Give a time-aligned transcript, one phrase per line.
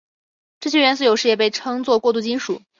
[0.59, 2.63] 这些元素有时也被称作过渡金属。